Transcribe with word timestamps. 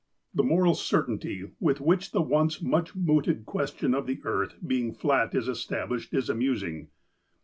The 0.33 0.41
moral 0.41 0.73
certainty 0.73 1.51
with 1.59 1.79
which 1.79 2.11
the 2.11 2.23
once 2.23 2.59
much 2.59 2.95
mooted 2.95 3.45
question 3.45 3.93
of 3.93 4.07
the 4.07 4.19
earth 4.23 4.55
being 4.65 4.95
fiat 4.95 5.35
is 5.35 5.47
established 5.47 6.11
is 6.15 6.27
amusing. 6.27 6.87